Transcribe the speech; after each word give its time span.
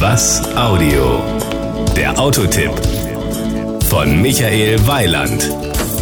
Was 0.00 0.40
Audio? 0.56 1.22
Der 1.94 2.18
Autotipp 2.18 2.72
von 3.90 4.22
Michael 4.22 4.78
Weiland. 4.86 5.50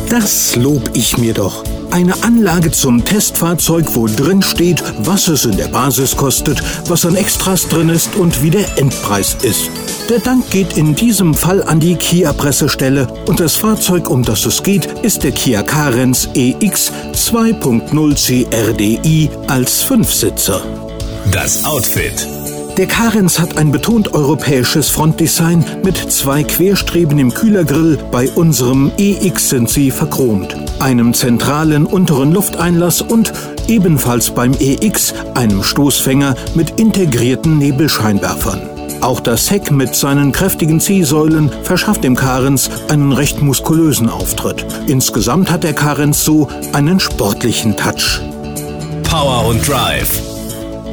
Das 0.08 0.54
lob 0.54 0.90
ich 0.92 1.18
mir 1.18 1.34
doch. 1.34 1.64
Eine 1.90 2.14
Anlage 2.22 2.70
zum 2.70 3.04
Testfahrzeug, 3.04 3.86
wo 3.94 4.06
drin 4.06 4.40
steht, 4.40 4.84
was 5.00 5.26
es 5.26 5.46
in 5.46 5.56
der 5.56 5.66
Basis 5.66 6.16
kostet, 6.16 6.62
was 6.86 7.04
an 7.06 7.16
Extras 7.16 7.66
drin 7.66 7.88
ist 7.88 8.14
und 8.14 8.40
wie 8.40 8.50
der 8.50 8.78
Endpreis 8.78 9.36
ist. 9.42 9.68
Der 10.08 10.20
Dank 10.20 10.48
geht 10.50 10.76
in 10.76 10.94
diesem 10.94 11.34
Fall 11.34 11.60
an 11.64 11.80
die 11.80 11.96
Kia 11.96 12.32
Pressestelle 12.32 13.08
und 13.26 13.40
das 13.40 13.56
Fahrzeug, 13.56 14.08
um 14.08 14.22
das 14.22 14.46
es 14.46 14.62
geht, 14.62 14.86
ist 15.02 15.24
der 15.24 15.32
Kia 15.32 15.64
Carens 15.64 16.28
EX 16.34 16.92
2.0 17.14 18.46
CRDI 18.46 19.28
als 19.48 19.82
Fünfsitzer. 19.82 20.62
Das 21.32 21.64
Outfit. 21.64 22.28
Der 22.78 22.86
Carens 22.86 23.40
hat 23.40 23.58
ein 23.58 23.72
betont 23.72 24.14
europäisches 24.14 24.88
Frontdesign 24.88 25.64
mit 25.82 25.96
zwei 25.96 26.44
Querstreben 26.44 27.18
im 27.18 27.34
Kühlergrill. 27.34 27.98
Bei 28.12 28.30
unserem 28.30 28.92
EX 28.96 29.48
sind 29.48 29.68
sie 29.68 29.90
verchromt. 29.90 30.54
Einem 30.78 31.12
zentralen 31.12 31.86
unteren 31.86 32.30
Lufteinlass 32.30 33.02
und 33.02 33.32
ebenfalls 33.66 34.30
beim 34.30 34.52
EX 34.60 35.12
einem 35.34 35.64
Stoßfänger 35.64 36.36
mit 36.54 36.78
integrierten 36.78 37.58
Nebelscheinwerfern. 37.58 38.60
Auch 39.00 39.18
das 39.18 39.50
Heck 39.50 39.72
mit 39.72 39.96
seinen 39.96 40.30
kräftigen 40.30 40.78
Ziehsäulen 40.78 41.50
verschafft 41.64 42.04
dem 42.04 42.14
Carens 42.14 42.70
einen 42.90 43.10
recht 43.10 43.42
muskulösen 43.42 44.08
Auftritt. 44.08 44.64
Insgesamt 44.86 45.50
hat 45.50 45.64
der 45.64 45.74
Carens 45.74 46.24
so 46.24 46.46
einen 46.72 47.00
sportlichen 47.00 47.76
Touch. 47.76 48.20
Power 49.02 49.48
und 49.48 49.66
Drive. 49.66 50.37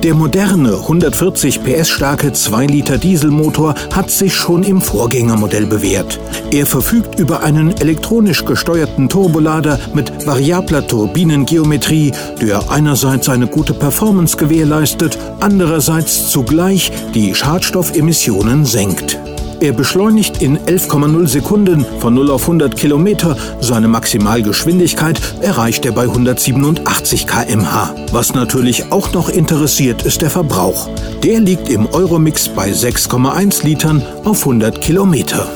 Der 0.05 0.13
moderne 0.13 0.73
140 0.81 1.63
PS 1.63 1.89
starke 1.89 2.31
2 2.31 2.67
Liter 2.67 2.99
Dieselmotor 2.99 3.73
hat 3.91 4.11
sich 4.11 4.35
schon 4.35 4.61
im 4.61 4.79
Vorgängermodell 4.79 5.65
bewährt. 5.65 6.19
Er 6.51 6.67
verfügt 6.67 7.17
über 7.17 7.41
einen 7.41 7.75
elektronisch 7.75 8.45
gesteuerten 8.45 9.09
Turbolader 9.09 9.79
mit 9.95 10.27
variabler 10.27 10.85
Turbinengeometrie, 10.85 12.11
der 12.39 12.69
einerseits 12.69 13.29
eine 13.29 13.47
gute 13.47 13.73
Performance 13.73 14.37
gewährleistet, 14.37 15.17
andererseits 15.39 16.29
zugleich 16.29 16.91
die 17.15 17.33
Schadstoffemissionen 17.33 18.63
senkt. 18.63 19.17
Er 19.59 19.73
beschleunigt 19.73 20.41
in 20.41 20.57
11,0 20.57 21.27
Sekunden 21.27 21.85
von 21.99 22.13
0 22.13 22.31
auf 22.31 22.41
100 22.43 22.75
Kilometer. 22.75 23.37
Seine 23.61 23.87
Maximalgeschwindigkeit 23.87 25.19
erreicht 25.41 25.85
er 25.85 25.93
bei 25.93 26.03
187 26.03 27.25
km/h. 27.25 27.95
Was 28.11 28.33
natürlich 28.33 28.91
auch 28.91 29.13
noch 29.13 29.29
interessiert, 29.29 30.03
ist 30.03 30.21
der 30.21 30.29
Verbrauch. 30.29 30.89
Der 31.23 31.39
liegt 31.39 31.69
im 31.69 31.87
Euromix 31.87 32.49
bei 32.49 32.69
6,1 32.71 33.63
Litern 33.63 34.03
auf 34.23 34.41
100 34.41 34.81
Kilometer. 34.81 35.47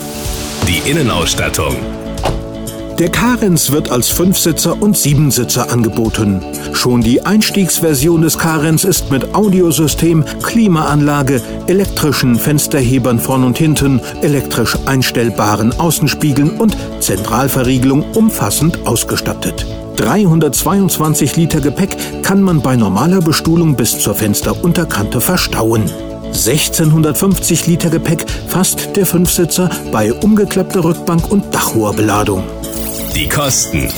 Die 0.68 0.90
Innenausstattung. 0.90 1.76
Der 3.00 3.10
Carens 3.10 3.72
wird 3.72 3.92
als 3.92 4.10
Fünfsitzer 4.10 4.82
und 4.82 4.98
Siebensitzer 4.98 5.72
angeboten. 5.72 6.42
Schon 6.74 7.00
die 7.00 7.26
Einstiegsversion 7.26 8.24
des 8.24 8.38
Carens 8.38 8.84
ist 8.84 9.10
mit 9.10 9.34
Audiosystem, 9.34 10.26
Klimaanlage, 10.44 11.42
elektrischen 11.68 12.36
Fensterhebern 12.36 13.18
vorn 13.18 13.46
und 13.46 13.58
hinten, 13.58 14.02
elektrisch 14.22 14.78
einstellbaren 14.86 15.80
Außenspiegeln 15.80 16.60
und 16.60 16.76
Zentralverriegelung 17.00 18.04
umfassend 18.16 18.86
ausgestattet. 18.86 19.66
322 19.96 21.38
Liter 21.38 21.62
Gepäck 21.62 21.96
kann 22.22 22.42
man 22.42 22.62
bei 22.62 22.76
normaler 22.76 23.22
Bestuhlung 23.22 23.76
bis 23.76 23.98
zur 23.98 24.14
Fensterunterkante 24.14 25.22
verstauen. 25.22 25.90
1650 26.26 27.66
Liter 27.66 27.92
Gepäck 27.92 28.26
fasst 28.50 28.98
der 28.98 29.06
Fünfsitzer 29.06 29.70
bei 29.94 30.12
umgeklappter 30.12 30.84
Rückbank 30.84 31.32
und 31.32 31.56
Dachrohrbeladung. 31.56 32.44
Die 33.16 33.28
Kosten. 33.28 33.90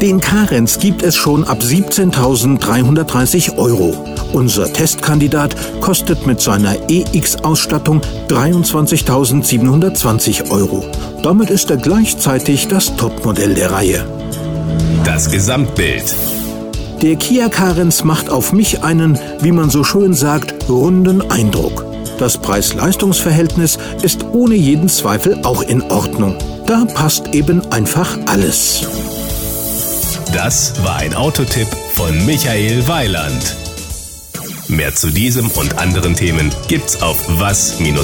Den 0.00 0.20
Carens 0.20 0.78
gibt 0.78 1.02
es 1.02 1.14
schon 1.14 1.44
ab 1.44 1.60
17.330 1.60 3.56
Euro. 3.56 3.94
Unser 4.32 4.72
Testkandidat 4.72 5.54
kostet 5.80 6.26
mit 6.26 6.40
seiner 6.40 6.90
EX-Ausstattung 6.90 8.00
23.720 8.28 10.50
Euro. 10.50 10.84
Damit 11.22 11.50
ist 11.50 11.70
er 11.70 11.76
gleichzeitig 11.76 12.66
das 12.68 12.96
Topmodell 12.96 13.54
der 13.54 13.70
Reihe. 13.70 14.04
Das 15.04 15.30
Gesamtbild. 15.30 16.16
Der 17.02 17.16
Kia 17.16 17.48
Carens 17.48 18.04
macht 18.04 18.30
auf 18.30 18.52
mich 18.52 18.82
einen, 18.82 19.18
wie 19.40 19.52
man 19.52 19.70
so 19.70 19.84
schön 19.84 20.14
sagt, 20.14 20.68
runden 20.68 21.30
Eindruck. 21.30 21.86
Das 22.18 22.38
Preis-Leistungs-Verhältnis 22.38 23.78
ist 24.02 24.24
ohne 24.32 24.54
jeden 24.54 24.88
Zweifel 24.88 25.40
auch 25.44 25.62
in 25.62 25.82
Ordnung. 25.82 26.36
Da 26.66 26.84
passt 26.94 27.34
eben 27.34 27.60
einfach 27.72 28.18
alles. 28.26 28.88
Das 30.32 30.72
war 30.82 30.96
ein 30.96 31.14
Autotipp 31.14 31.68
von 31.94 32.24
Michael 32.26 32.88
Weiland. 32.88 33.56
Mehr 34.68 34.94
zu 34.94 35.10
diesem 35.10 35.50
und 35.50 35.78
anderen 35.78 36.14
Themen 36.14 36.50
gibt's 36.68 37.02
auf 37.02 37.18
was-audio.de. 37.38 37.94